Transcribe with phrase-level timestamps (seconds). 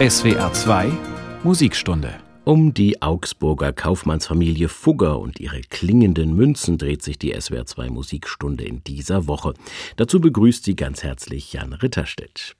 [0.00, 0.92] SWR 2
[1.42, 2.14] Musikstunde.
[2.44, 8.62] Um die Augsburger Kaufmannsfamilie Fugger und ihre klingenden Münzen dreht sich die SWR 2 Musikstunde
[8.62, 9.54] in dieser Woche.
[9.96, 12.54] Dazu begrüßt sie ganz herzlich Jan Ritterstedt.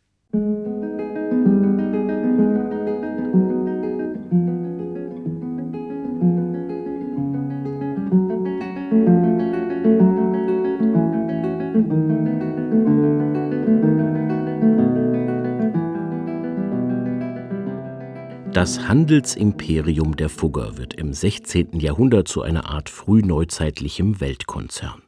[18.52, 21.80] Das Handelsimperium der Fugger wird im 16.
[21.80, 25.02] Jahrhundert zu einer Art frühneuzeitlichem Weltkonzern.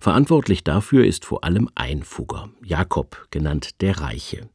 [0.00, 4.48] Verantwortlich dafür ist vor allem ein Fugger, Jakob, genannt der Reiche.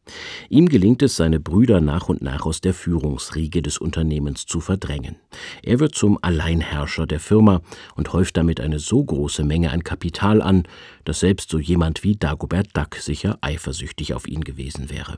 [0.50, 5.18] Ihm gelingt es, seine Brüder nach und nach aus der Führungsriege des Unternehmens zu verdrängen.
[5.62, 7.62] Er wird zum Alleinherrscher der Firma
[7.96, 10.64] und häuft damit eine so große Menge an Kapital an,
[11.06, 15.18] dass selbst so jemand wie Dagobert Duck sicher eifersüchtig auf ihn gewesen wäre.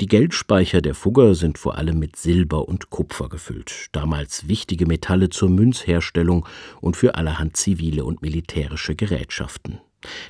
[0.00, 5.30] Die Geldspeicher der Fugger sind vor allem mit Silber und Kupfer gefüllt, damals wichtige Metalle
[5.30, 6.46] zur Münzherstellung
[6.80, 9.80] und für allerhand zivile und militärische Gerätschaften.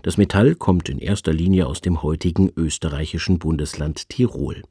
[0.03, 4.62] Das Metall kommt in erster Linie aus dem heutigen österreichischen Bundesland Tirol.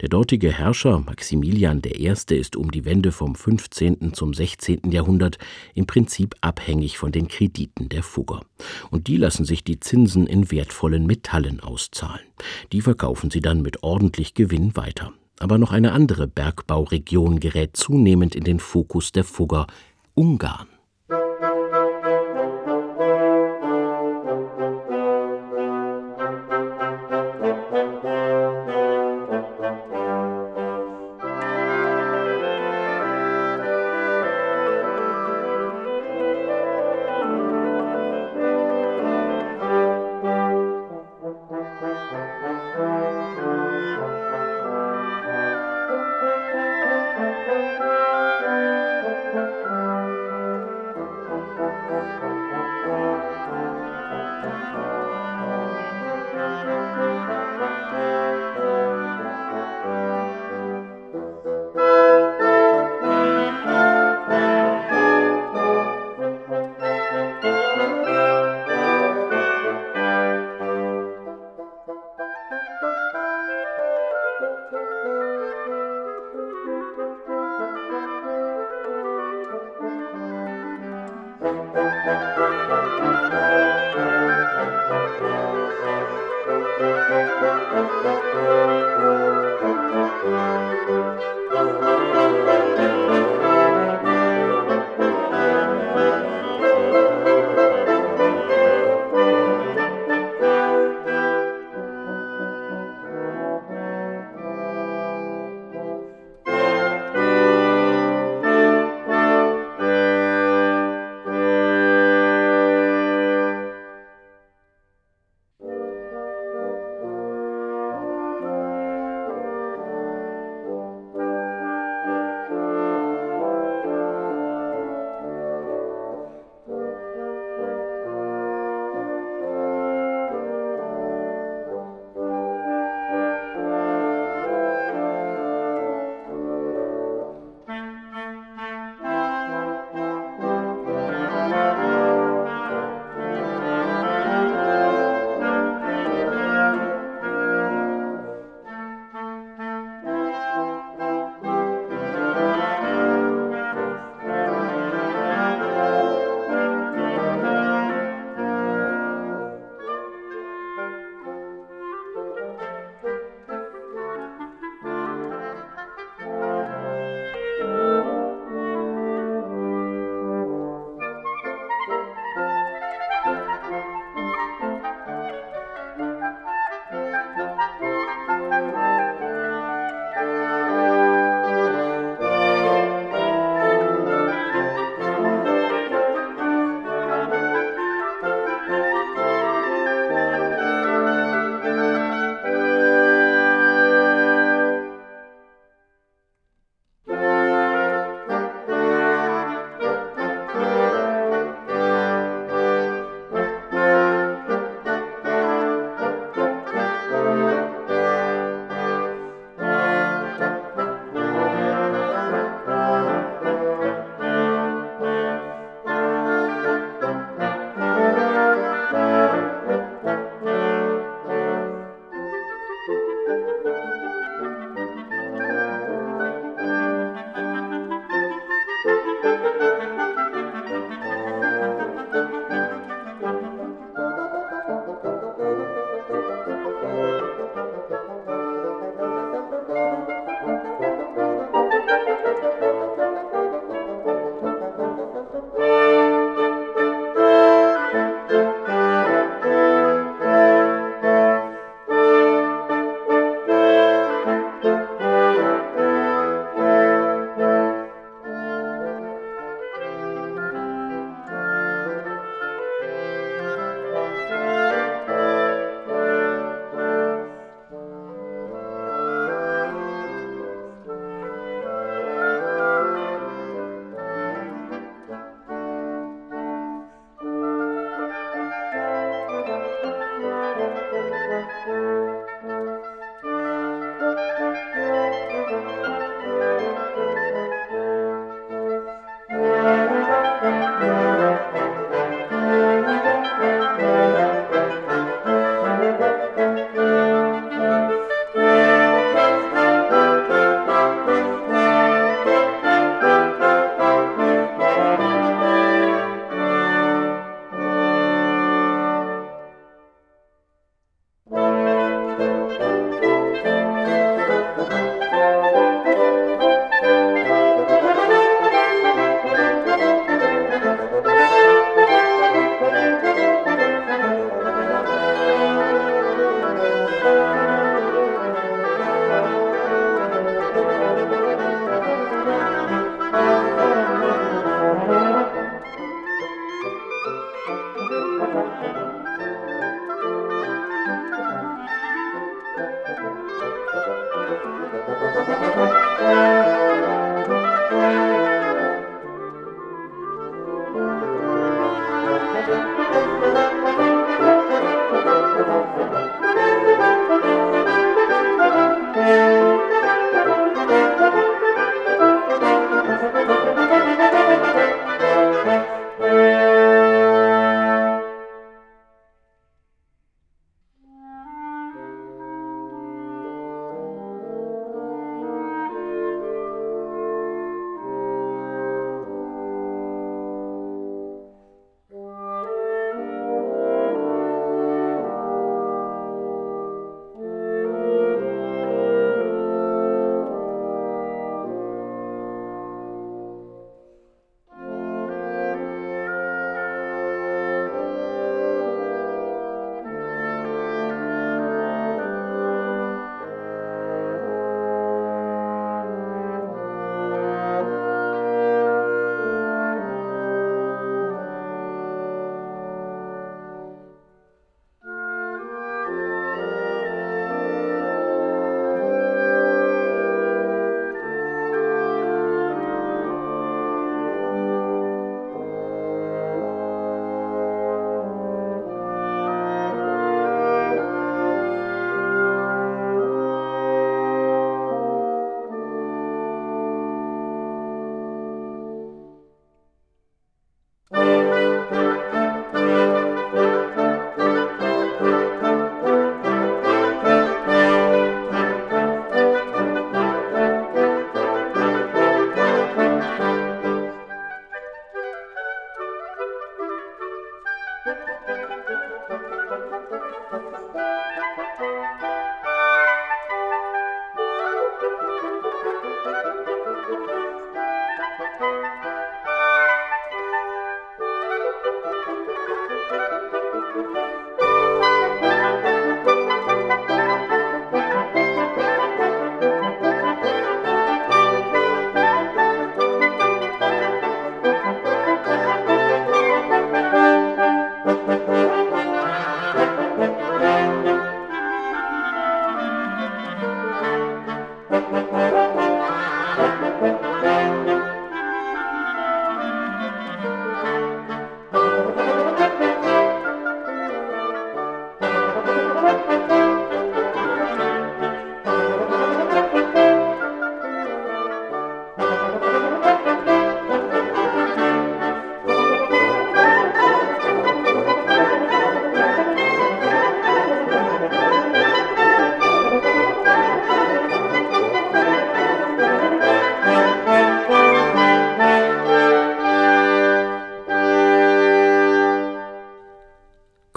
[0.00, 2.14] Der dortige Herrscher Maximilian I.
[2.30, 4.12] ist um die Wende vom 15.
[4.12, 4.90] zum 16.
[4.90, 5.38] Jahrhundert
[5.74, 8.42] im Prinzip abhängig von den Krediten der Fugger.
[8.90, 12.26] Und die lassen sich die Zinsen in wertvollen Metallen auszahlen.
[12.72, 15.12] Die verkaufen sie dann mit ordentlich Gewinn weiter.
[15.38, 19.66] Aber noch eine andere Bergbauregion gerät zunehmend in den Fokus der Fugger,
[20.14, 20.66] Ungarn.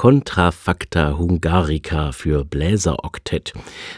[0.03, 3.53] Contrafacta Hungarica für Bläseroktett.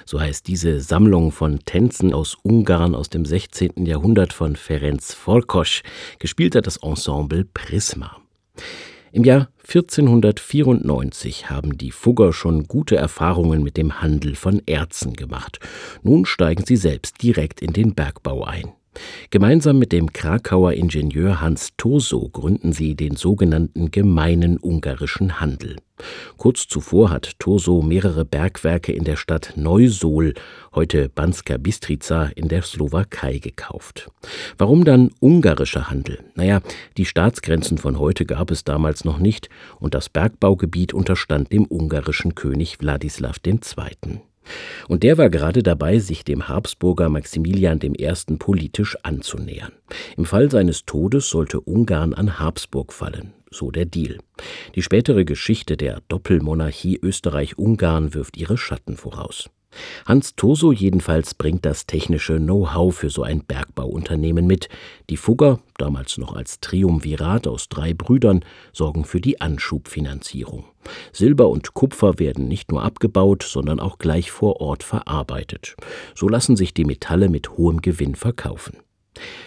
[0.06, 3.88] So heißt diese Sammlung von Tänzen aus Ungarn aus dem 16.
[3.88, 5.82] Jahrhundert von Ferenc Forkos.
[6.20, 8.18] Gespielt hat das Ensemble Prisma.
[9.14, 15.58] Im Jahr 1494 haben die Fugger schon gute Erfahrungen mit dem Handel von Erzen gemacht.
[16.04, 18.74] Nun steigen sie selbst direkt in den Bergbau ein.
[19.30, 25.78] Gemeinsam mit dem Krakauer Ingenieur Hans Toso gründen sie den sogenannten Gemeinen Ungarischen Handel.
[26.38, 30.34] Kurz zuvor hat Toso mehrere Bergwerke in der Stadt Neusol,
[30.74, 34.10] heute Banska Bistrica in der Slowakei gekauft.
[34.58, 36.20] Warum dann ungarischer Handel?
[36.36, 36.62] Naja,
[36.98, 39.50] die Staatsgrenzen von heute gab es damals noch nicht
[39.80, 44.20] und das Bergbaugebiet unterstand dem ungarischen König Wladislaw II.
[44.88, 48.14] Und der war gerade dabei, sich dem Habsburger Maximilian I.
[48.38, 49.72] politisch anzunähern.
[50.18, 54.18] Im Fall seines Todes sollte Ungarn an Habsburg fallen, so der Deal.
[54.76, 59.50] Die spätere Geschichte der Doppelmonarchie Österreich-Ungarn wirft ihre Schatten voraus.
[60.06, 64.70] Hans Toso jedenfalls bringt das technische Know-how für so ein Bergbauunternehmen mit.
[65.10, 70.66] Die Fugger, damals noch als Triumvirat aus drei Brüdern, sorgen für die Anschubfinanzierung.
[71.12, 75.76] Silber und Kupfer werden nicht nur abgebaut, sondern auch gleich vor Ort verarbeitet.
[76.16, 78.78] So lassen sich die Metalle mit hohem Gewinn verkaufen.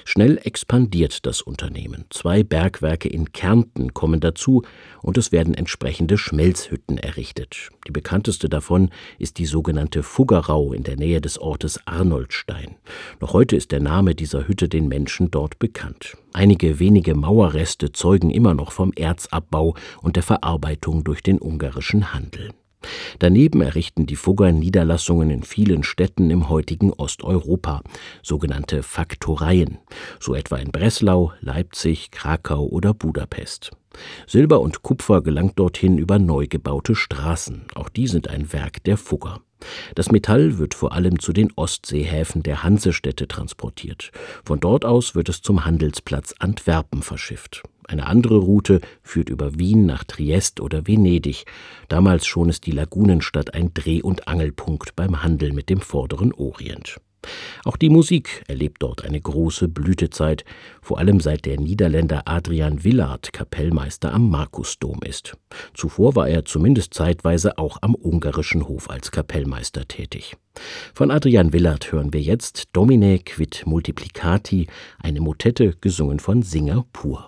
[0.04, 2.04] Schnell expandiert das Unternehmen.
[2.10, 4.62] Zwei Bergwerke in Kärnten kommen dazu
[5.02, 7.70] und es werden entsprechende Schmelzhütten errichtet.
[7.86, 12.76] Die bekannteste davon ist die sogenannte Fuggerau in der Nähe des Ortes Arnoldstein.
[13.20, 16.16] Noch heute ist der Name dieser Hütte den Menschen dort bekannt.
[16.32, 22.50] Einige wenige Mauerreste zeugen immer noch vom Erzabbau und der Verarbeitung durch den ungarischen Handel.
[23.18, 27.82] Daneben errichten die Fugger Niederlassungen in vielen Städten im heutigen Osteuropa,
[28.22, 29.78] sogenannte Faktoreien,
[30.20, 33.72] so etwa in Breslau, Leipzig, Krakau oder Budapest.
[34.26, 38.96] Silber und Kupfer gelangt dorthin über neu gebaute Straßen, auch die sind ein Werk der
[38.96, 39.40] Fugger.
[39.94, 44.10] Das Metall wird vor allem zu den Ostseehäfen der Hansestädte transportiert.
[44.44, 47.62] Von dort aus wird es zum Handelsplatz Antwerpen verschifft.
[47.86, 51.46] Eine andere Route führt über Wien nach Triest oder Venedig.
[51.88, 57.00] Damals schon ist die Lagunenstadt ein Dreh- und Angelpunkt beim Handel mit dem vorderen Orient.
[57.64, 60.44] Auch die Musik erlebt dort eine große Blütezeit,
[60.80, 65.36] vor allem seit der Niederländer Adrian Willard Kapellmeister am Markusdom ist.
[65.74, 70.36] Zuvor war er zumindest zeitweise auch am ungarischen Hof als Kapellmeister tätig.
[70.94, 74.66] Von Adrian Willard hören wir jetzt Domine quid multiplicati,
[74.98, 77.26] eine Motette gesungen von Singer Pur.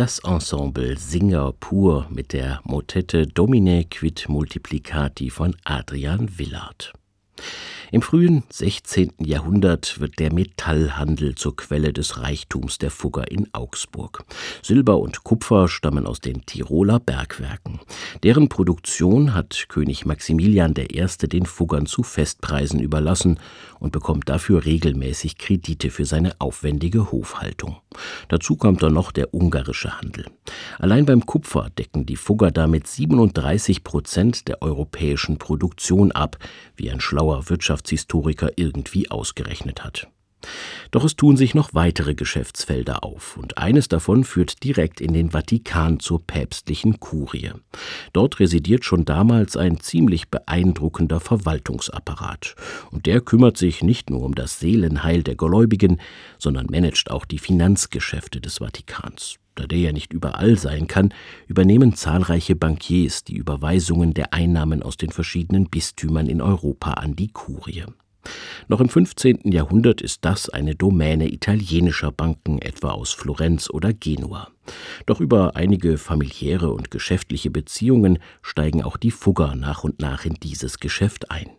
[0.00, 6.94] Das Ensemble Singer pur mit der Motette Domine quid multiplicati von Adrian Willard.
[7.92, 9.12] Im frühen 16.
[9.18, 14.24] Jahrhundert wird der Metallhandel zur Quelle des Reichtums der Fugger in Augsburg.
[14.62, 17.80] Silber und Kupfer stammen aus den Tiroler Bergwerken.
[18.22, 21.06] Deren Produktion hat König Maximilian I.
[21.26, 23.40] den Fuggern zu Festpreisen überlassen
[23.78, 27.76] und bekommt dafür regelmäßig Kredite für seine aufwendige Hofhaltung.
[28.28, 30.26] Dazu kommt dann noch der ungarische Handel.
[30.78, 36.38] Allein beim Kupfer decken die Fugger damit 37 Prozent der europäischen Produktion ab,
[36.76, 40.08] wie ein schlauer Wirtschafts Wirtschaftshistoriker irgendwie ausgerechnet hat.
[40.90, 45.30] Doch es tun sich noch weitere Geschäftsfelder auf, und eines davon führt direkt in den
[45.30, 47.50] Vatikan zur päpstlichen Kurie.
[48.12, 52.54] Dort residiert schon damals ein ziemlich beeindruckender Verwaltungsapparat,
[52.90, 56.00] und der kümmert sich nicht nur um das Seelenheil der Gläubigen,
[56.38, 59.36] sondern managt auch die Finanzgeschäfte des Vatikans.
[59.56, 61.12] Da der ja nicht überall sein kann,
[61.46, 67.28] übernehmen zahlreiche Bankiers die Überweisungen der Einnahmen aus den verschiedenen Bistümern in Europa an die
[67.28, 67.84] Kurie.
[68.68, 69.50] Noch im 15.
[69.52, 74.48] Jahrhundert ist das eine Domäne italienischer Banken, etwa aus Florenz oder Genua.
[75.06, 80.34] Doch über einige familiäre und geschäftliche Beziehungen steigen auch die Fugger nach und nach in
[80.34, 81.50] dieses Geschäft ein.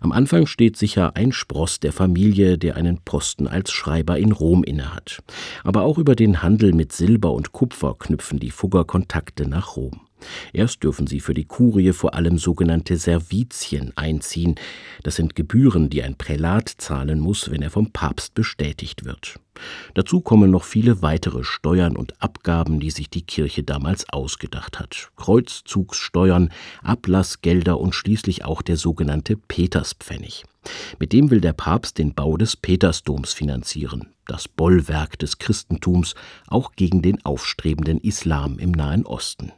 [0.00, 4.62] Am Anfang steht sicher ein Spross der Familie, der einen Posten als Schreiber in Rom
[4.62, 5.22] innehat.
[5.62, 10.00] Aber auch über den Handel mit Silber und Kupfer knüpfen die Fugger Kontakte nach Rom.
[10.52, 14.54] Erst dürfen sie für die Kurie vor allem sogenannte Servizien einziehen.
[15.02, 19.38] Das sind Gebühren, die ein Prälat zahlen muss, wenn er vom Papst bestätigt wird.
[19.94, 25.10] Dazu kommen noch viele weitere Steuern und Abgaben, die sich die Kirche damals ausgedacht hat.
[25.16, 26.50] Kreuzzugssteuern,
[26.82, 30.44] Ablassgelder und schließlich auch der sogenannte Peterspfennig.
[30.98, 36.14] Mit dem will der Papst den Bau des Petersdoms finanzieren, das Bollwerk des Christentums,
[36.48, 39.52] auch gegen den aufstrebenden Islam im Nahen Osten.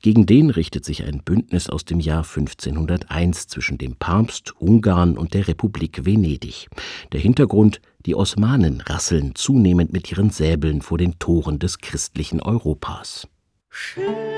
[0.00, 5.34] Gegen den richtet sich ein Bündnis aus dem Jahr 1501 zwischen dem Papst, Ungarn und
[5.34, 6.68] der Republik Venedig.
[7.12, 13.28] Der Hintergrund, die Osmanen rasseln zunehmend mit ihren Säbeln vor den Toren des christlichen Europas.
[13.70, 14.31] Schön.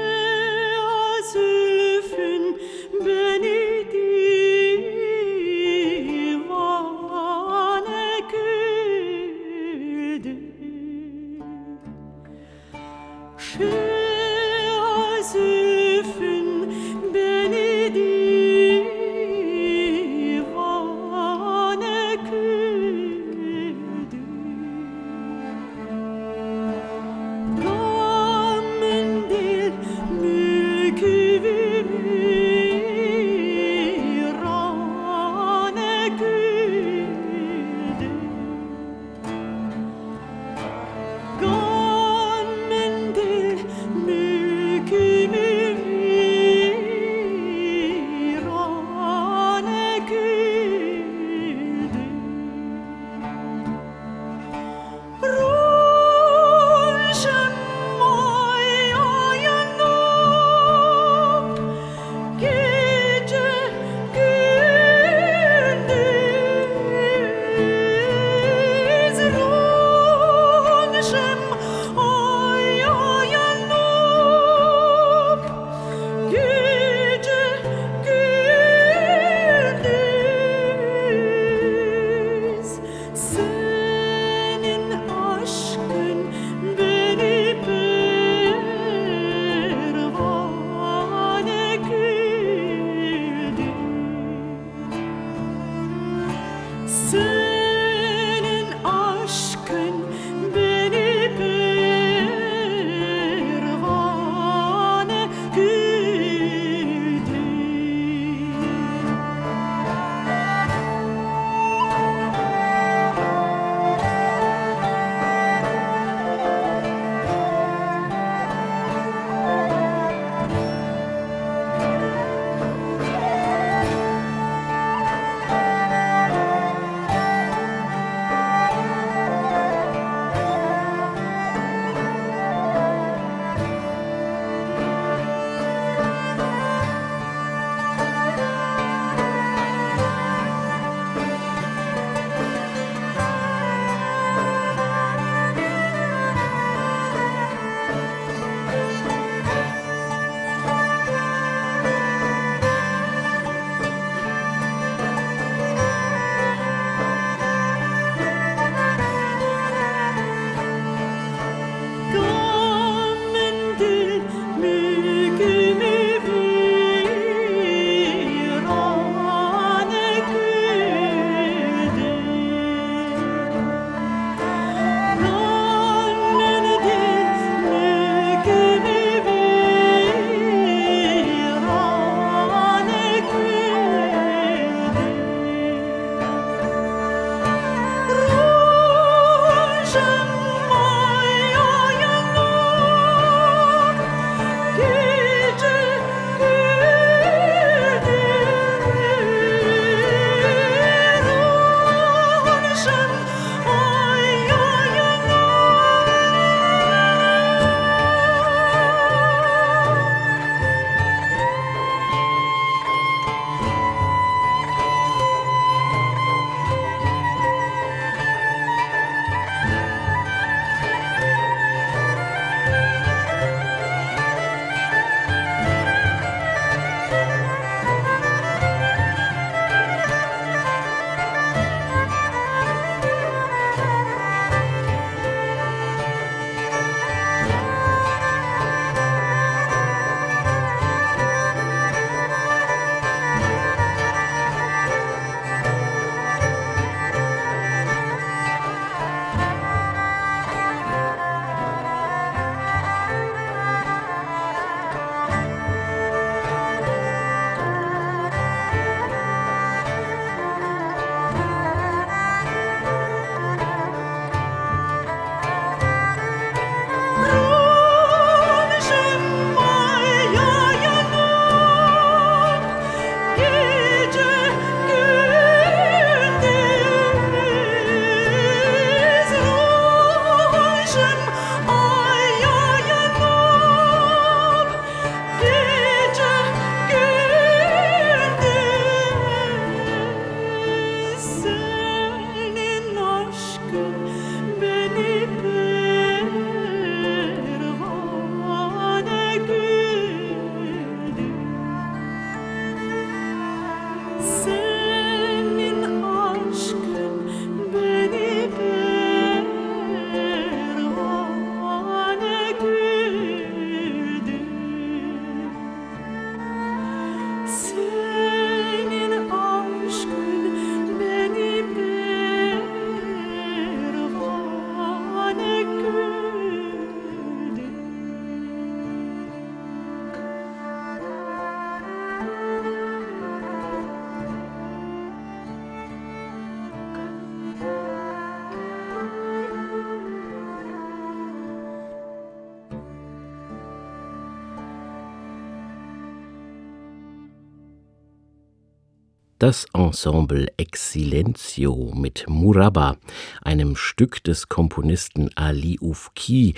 [349.45, 352.97] Das Ensemble Ex Silencio mit Muraba,
[353.43, 356.55] einem Stück des Komponisten Ali Ufki.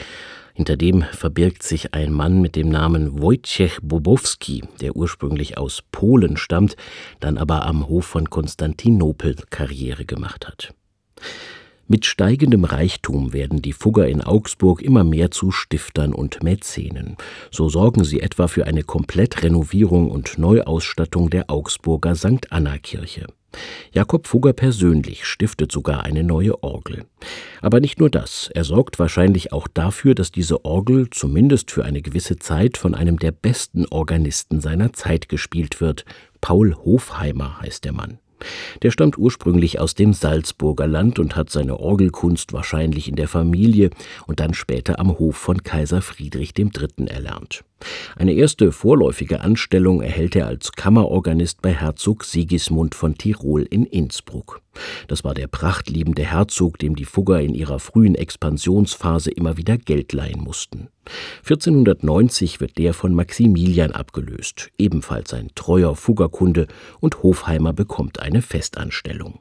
[0.55, 6.37] Hinter dem verbirgt sich ein Mann mit dem Namen Wojciech Bobowski, der ursprünglich aus Polen
[6.37, 6.77] stammt,
[7.19, 10.73] dann aber am Hof von Konstantinopel Karriere gemacht hat.
[11.89, 17.17] Mit steigendem Reichtum werden die Fugger in Augsburg immer mehr zu Stiftern und Mäzenen.
[17.53, 22.51] So sorgen sie etwa für eine Komplettrenovierung und Neuausstattung der Augsburger St.
[22.51, 23.27] Anna Kirche.
[23.93, 27.07] Jakob Fugger persönlich stiftet sogar eine neue Orgel.
[27.63, 32.03] Aber nicht nur das, er sorgt wahrscheinlich auch dafür, dass diese Orgel zumindest für eine
[32.03, 36.05] gewisse Zeit von einem der besten Organisten seiner Zeit gespielt wird.
[36.41, 38.19] Paul Hofheimer heißt der Mann.
[38.83, 43.91] Der stammt ursprünglich aus dem Salzburger Land und hat seine Orgelkunst wahrscheinlich in der Familie
[44.27, 47.07] und dann später am Hof von Kaiser Friedrich III.
[47.07, 47.65] erlernt.
[48.17, 54.63] Eine erste vorläufige Anstellung erhält er als Kammerorganist bei Herzog Sigismund von Tirol in Innsbruck.
[55.09, 60.13] Das war der prachtliebende Herzog, dem die Fugger in ihrer frühen Expansionsphase immer wieder Geld
[60.13, 60.89] leihen mussten.
[61.39, 66.67] 1490 wird der von Maximilian abgelöst, ebenfalls ein treuer Fuggerkunde,
[67.01, 69.41] und Hofheimer bekommt eine Festanstellung.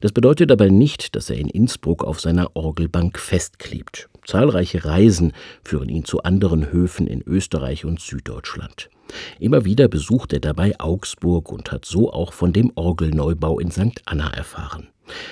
[0.00, 4.08] Das bedeutet aber nicht, dass er in Innsbruck auf seiner Orgelbank festklebt.
[4.24, 5.32] Zahlreiche Reisen
[5.64, 8.88] führen ihn zu anderen Höfen in Österreich und Süddeutschland.
[9.38, 14.00] Immer wieder besucht er dabei Augsburg und hat so auch von dem Orgelneubau in St.
[14.06, 14.88] Anna erfahren.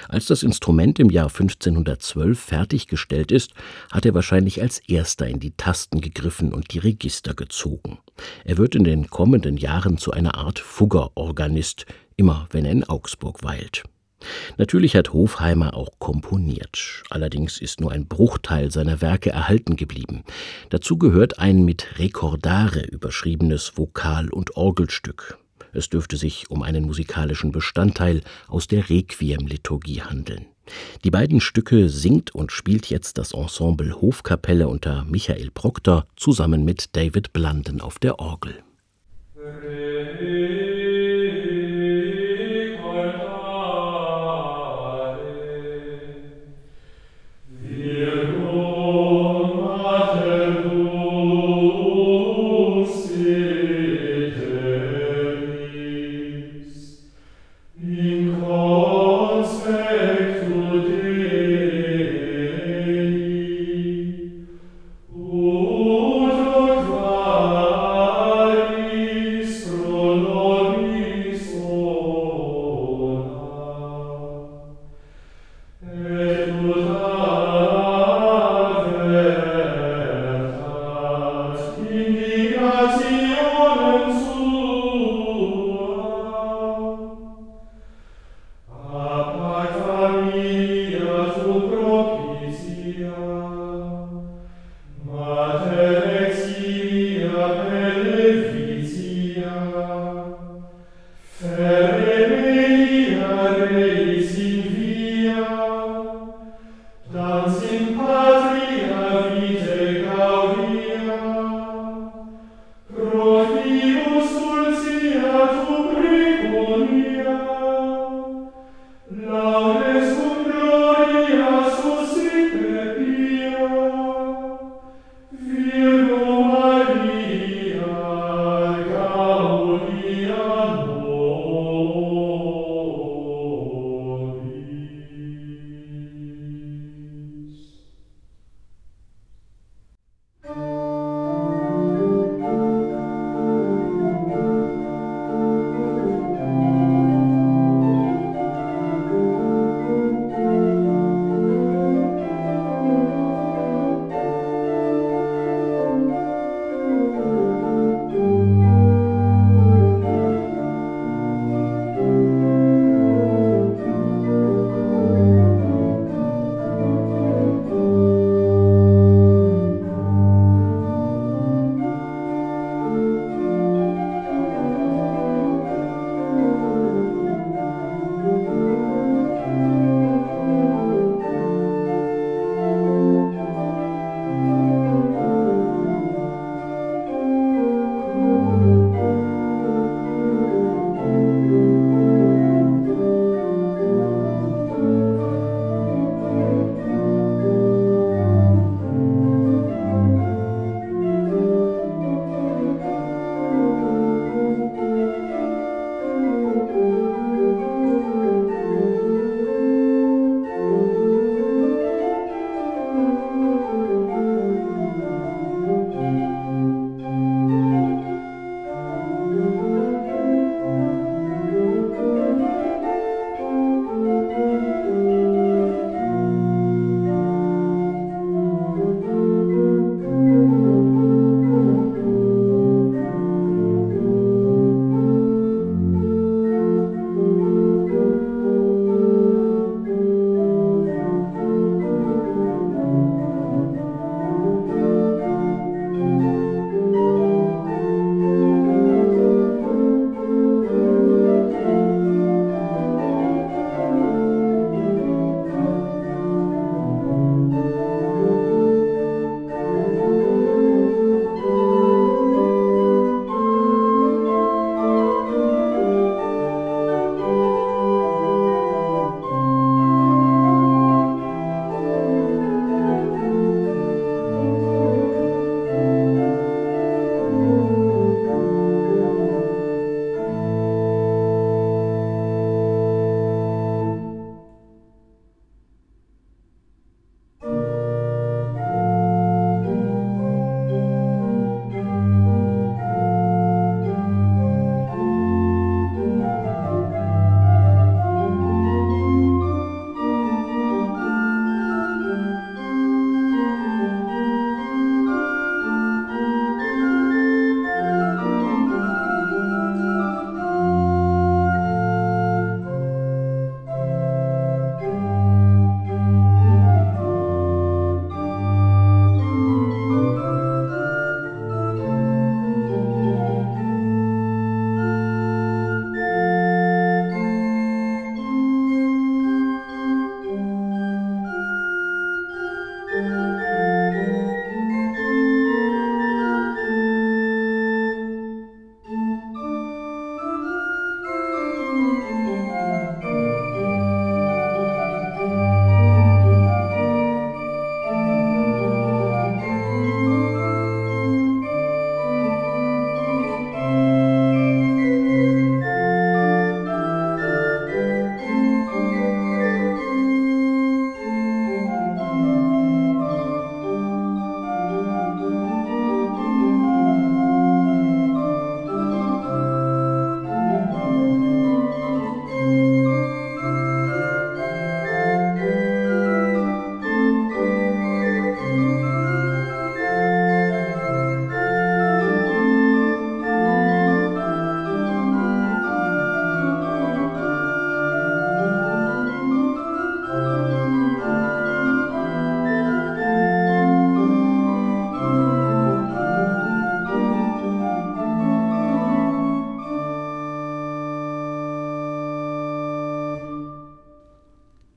[0.09, 3.53] Als das Instrument im Jahr 1512 fertiggestellt ist,
[3.91, 7.99] hat er wahrscheinlich als erster in die Tasten gegriffen und die Register gezogen.
[8.45, 13.43] Er wird in den kommenden Jahren zu einer Art Fuggerorganist, immer wenn er in Augsburg
[13.43, 13.85] weilt.
[14.59, 20.25] Natürlich hat Hofheimer auch komponiert, allerdings ist nur ein Bruchteil seiner Werke erhalten geblieben.
[20.69, 25.39] Dazu gehört ein mit Rekordare überschriebenes Vokal- und Orgelstück.
[25.73, 30.47] Es dürfte sich um einen musikalischen Bestandteil aus der Requiem-Liturgie handeln.
[31.05, 36.95] Die beiden Stücke singt und spielt jetzt das Ensemble Hofkapelle unter Michael Proctor zusammen mit
[36.97, 38.63] David Blunden auf der Orgel.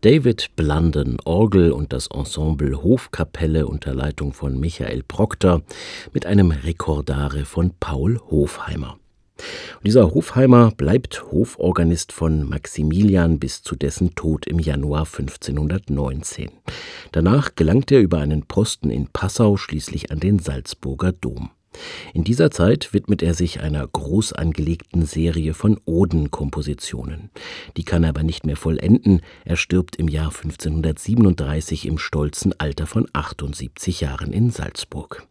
[0.04, 5.62] David Blunden Orgel und das Ensemble Hofkapelle unter Leitung von Michael Proctor
[6.12, 8.99] mit einem Rekordare von Paul Hofheimer.
[9.38, 16.51] Und dieser Hofheimer bleibt Hoforganist von Maximilian bis zu dessen Tod im Januar 1519.
[17.14, 21.51] Danach gelangt er über einen Posten in Passau schließlich an den Salzburger Dom.
[22.14, 27.30] In dieser Zeit widmet er sich einer groß angelegten Serie von Odenkompositionen.
[27.78, 29.22] Die kann er aber nicht mehr vollenden.
[29.46, 35.28] Er stirbt im Jahr 1537 im stolzen Alter von 78 Jahren in Salzburg.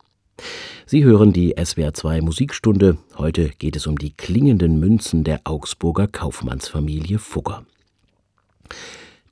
[0.87, 2.99] Sie hören die SWR2 Musikstunde.
[3.17, 7.65] Heute geht es um die klingenden Münzen der Augsburger Kaufmannsfamilie Fugger.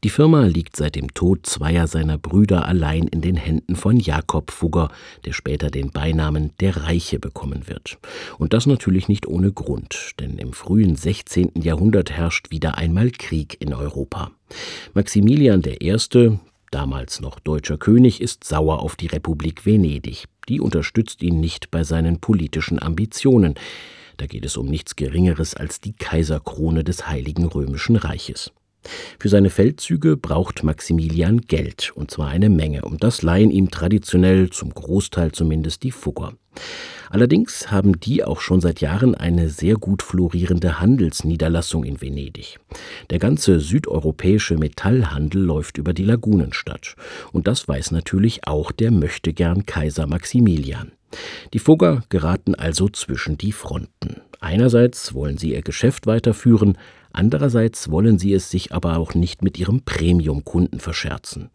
[0.02, 4.50] Die Firma liegt seit dem Tod zweier seiner Brüder allein in den Händen von Jakob
[4.50, 4.90] Fugger,
[5.26, 7.98] der später den Beinamen der Reiche bekommen wird.
[8.38, 11.52] Und das natürlich nicht ohne Grund, denn im frühen 16.
[11.56, 14.30] Jahrhundert herrscht wieder einmal Krieg in Europa.
[14.94, 16.38] Maximilian I.,
[16.70, 20.24] damals noch deutscher König, ist sauer auf die Republik Venedig.
[20.48, 23.54] Die unterstützt ihn nicht bei seinen politischen Ambitionen.
[24.16, 28.50] Da geht es um nichts Geringeres als die Kaiserkrone des Heiligen Römischen Reiches.
[29.18, 34.50] Für seine Feldzüge braucht Maximilian Geld, und zwar eine Menge, und das leihen ihm traditionell,
[34.50, 36.32] zum Großteil zumindest, die Fugger.
[37.10, 42.58] Allerdings haben die auch schon seit Jahren eine sehr gut florierende Handelsniederlassung in Venedig.
[43.10, 46.94] Der ganze südeuropäische Metallhandel läuft über die Lagunenstadt.
[47.32, 50.92] Und das weiß natürlich auch der Möchtegern Kaiser Maximilian.
[51.52, 54.20] Die Fugger geraten also zwischen die Fronten.
[54.38, 56.78] Einerseits wollen sie ihr Geschäft weiterführen,
[57.12, 61.50] andererseits wollen sie es sich aber auch nicht mit ihrem Premium-Kunden verscherzen.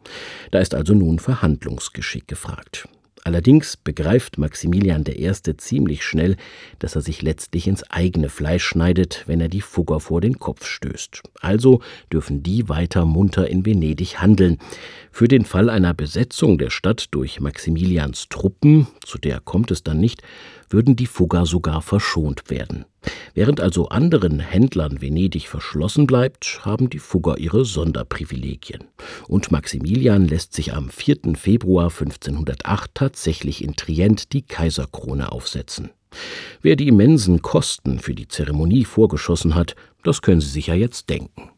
[0.52, 2.88] Da ist also nun Verhandlungsgeschick gefragt.
[3.26, 5.32] Allerdings begreift Maximilian I.
[5.58, 6.38] ziemlich schnell,
[6.78, 10.68] dass er sich letztlich ins eigene Fleisch schneidet, wenn er die Fugger vor den Kopf
[10.68, 11.24] stößt.
[11.42, 11.82] Also
[12.14, 14.60] dürfen die weiter munter in Venedig handeln.
[15.12, 20.00] Für den Fall einer Besetzung der Stadt durch Maximilians Truppen, zu der kommt es dann
[20.00, 20.22] nicht,
[20.70, 22.86] würden die Fugger sogar verschont werden.
[23.34, 28.86] Während also anderen Händlern Venedig verschlossen bleibt, haben die Fugger ihre Sonderprivilegien.
[29.28, 31.36] Und Maximilian lässt sich am 4.
[31.36, 35.90] Februar 1508 tatsächlich in Trient die Kaiserkrone aufsetzen.
[36.62, 41.10] Wer die immensen Kosten für die Zeremonie vorgeschossen hat, das können Sie sich ja jetzt
[41.10, 41.50] denken.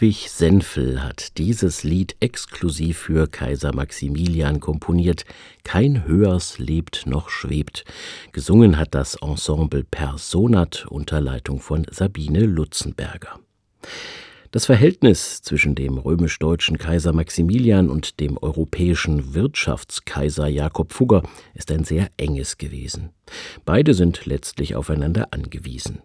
[0.00, 5.26] Ludwig Senfel hat dieses Lied exklusiv für Kaiser Maximilian komponiert.
[5.62, 7.84] Kein Höhers lebt noch schwebt.
[8.32, 13.40] Gesungen hat das Ensemble Personat unter Leitung von Sabine Lutzenberger.
[14.52, 21.84] Das Verhältnis zwischen dem römisch-deutschen Kaiser Maximilian und dem europäischen Wirtschaftskaiser Jakob Fugger ist ein
[21.84, 23.10] sehr enges gewesen.
[23.66, 26.00] Beide sind letztlich aufeinander angewiesen.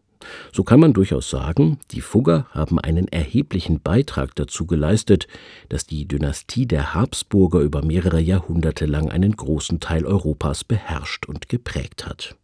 [0.52, 5.28] So kann man durchaus sagen, die Fugger haben einen erheblichen Beitrag dazu geleistet,
[5.70, 11.50] dass die Dynastie der Habsburger über mehrere Jahrhunderte lang einen großen Teil Europas beherrscht und
[11.50, 12.36] geprägt hat.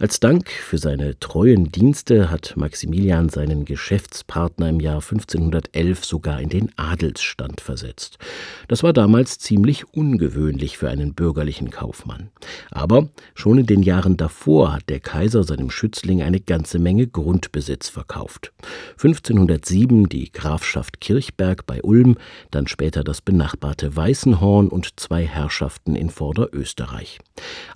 [0.00, 6.48] Als Dank für seine treuen Dienste hat Maximilian seinen Geschäftspartner im Jahr 1511 sogar in
[6.48, 8.18] den Adelsstand versetzt.
[8.66, 12.30] Das war damals ziemlich ungewöhnlich für einen bürgerlichen Kaufmann.
[12.72, 17.88] Aber schon in den Jahren davor hat der Kaiser seinem Schützling eine ganze Menge Grundbesitz
[17.88, 18.52] verkauft.
[18.94, 22.16] 1507 die Grafschaft Kirchberg bei Ulm,
[22.50, 27.20] dann später das benachbarte Weißenhorn und zwei Herrschaften in Vorderösterreich.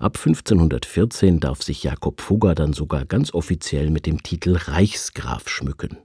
[0.01, 5.99] Ab 1514 darf sich Jakob Fugger dann sogar ganz offiziell mit dem Titel Reichsgraf schmücken.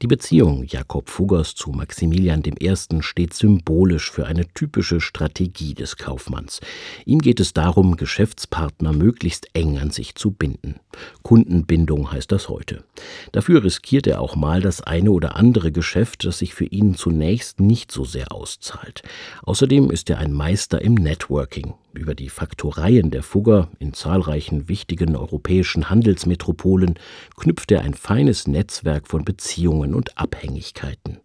[0.00, 2.76] Die Beziehung Jakob Fuggers zu Maximilian I.
[3.00, 6.60] steht symbolisch für eine typische Strategie des Kaufmanns.
[7.04, 10.76] Ihm geht es darum, Geschäftspartner möglichst eng an sich zu binden.
[11.22, 12.84] Kundenbindung heißt das heute.
[13.32, 17.58] Dafür riskiert er auch mal das eine oder andere Geschäft, das sich für ihn zunächst
[17.58, 19.02] nicht so sehr auszahlt.
[19.42, 21.74] Außerdem ist er ein Meister im Networking.
[21.98, 26.94] Über die Faktoreien der Fugger in zahlreichen wichtigen europäischen Handelsmetropolen
[27.36, 31.18] knüpft er ein feines Netzwerk von Beziehungen und Abhängigkeiten.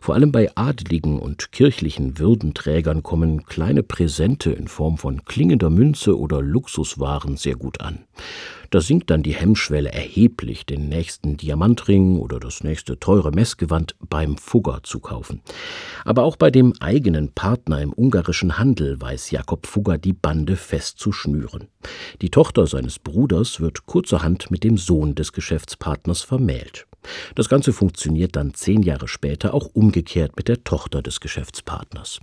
[0.00, 6.18] Vor allem bei adligen und kirchlichen Würdenträgern kommen kleine Präsente in Form von klingender Münze
[6.18, 8.04] oder Luxuswaren sehr gut an.
[8.70, 14.36] Da sinkt dann die Hemmschwelle erheblich, den nächsten Diamantring oder das nächste teure Messgewand beim
[14.36, 15.40] Fugger zu kaufen.
[16.04, 20.98] Aber auch bei dem eigenen Partner im ungarischen Handel weiß Jakob Fugger die Bande fest
[20.98, 21.68] zu schnüren.
[22.20, 26.87] Die Tochter seines Bruders wird kurzerhand mit dem Sohn des Geschäftspartners vermählt.
[27.34, 32.20] Das Ganze funktioniert dann zehn Jahre später auch umgekehrt mit der Tochter des Geschäftspartners.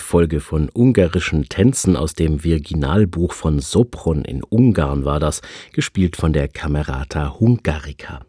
[0.00, 5.40] Folge von ungarischen Tänzen aus dem Virginalbuch von Sopron in Ungarn war das,
[5.72, 8.20] gespielt von der Camerata Hungarica.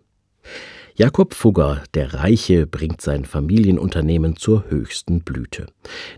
[0.96, 5.68] Jakob Fugger, der Reiche, bringt sein Familienunternehmen zur höchsten Blüte.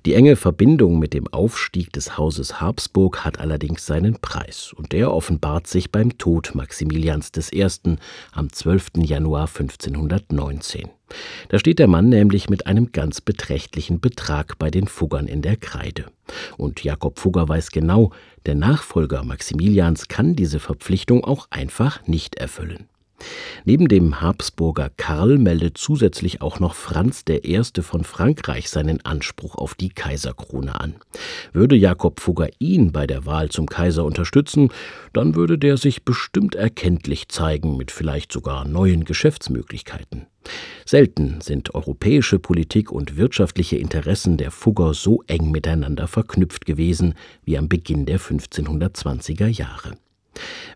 [0.06, 5.14] Die enge Verbindung mit dem Aufstieg des Hauses Habsburg hat allerdings seinen Preis und der
[5.14, 7.68] offenbart sich beim Tod Maximilians I.
[8.32, 8.92] am 12.
[8.98, 10.90] Januar 1519.
[11.50, 15.56] Da steht der Mann nämlich mit einem ganz beträchtlichen Betrag bei den Fuggern in der
[15.56, 16.06] Kreide.
[16.58, 18.12] Und Jakob Fugger weiß genau,
[18.48, 22.88] der Nachfolger Maximilians kann diese Verpflichtung auch einfach nicht erfüllen.
[23.66, 27.62] Neben dem Habsburger Karl meldet zusätzlich auch noch Franz I.
[27.82, 30.96] von Frankreich seinen Anspruch auf die Kaiserkrone an.
[31.54, 34.70] Würde Jakob Fugger ihn bei der Wahl zum Kaiser unterstützen,
[35.14, 40.28] dann würde der sich bestimmt erkenntlich zeigen mit vielleicht sogar neuen Geschäftsmöglichkeiten.
[40.86, 47.14] Selten sind europäische Politik und wirtschaftliche Interessen der Fugger so eng miteinander verknüpft gewesen
[47.46, 49.94] wie am Beginn der 1520er Jahre.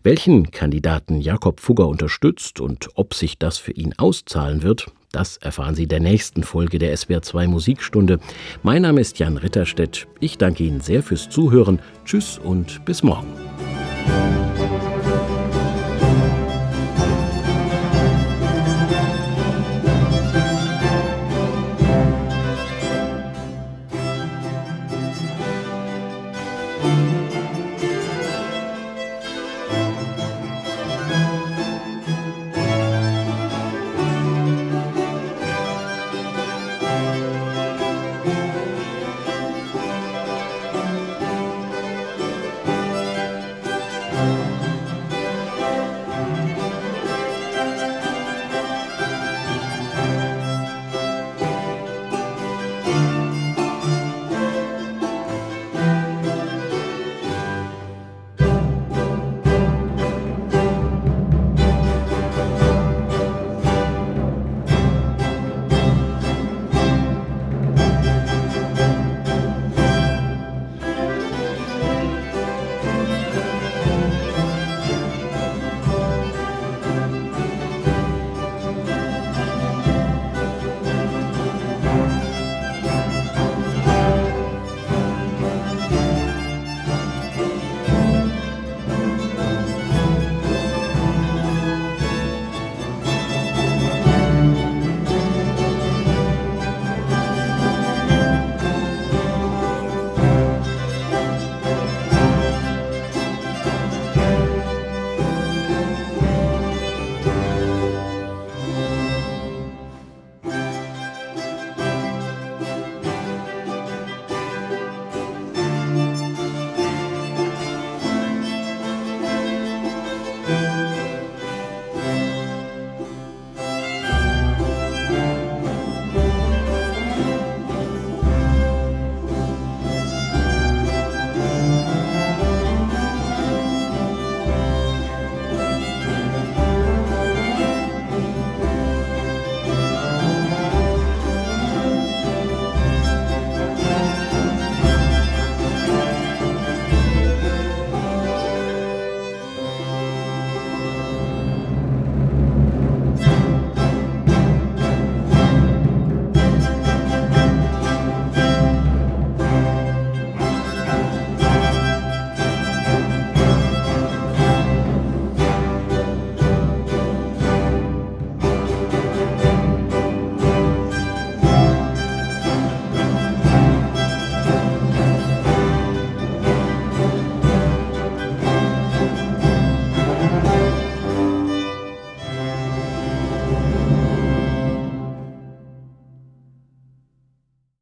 [0.02, 5.74] Welchen Kandidaten Jakob Fugger unterstützt und ob sich das für ihn auszahlen wird, das erfahren
[5.74, 8.20] Sie der nächsten Folge der SWR2 Musikstunde.
[8.62, 10.06] Mein Name ist Jan Ritterstedt.
[10.20, 11.80] Ich danke Ihnen sehr fürs Zuhören.
[12.04, 13.32] Tschüss und bis morgen.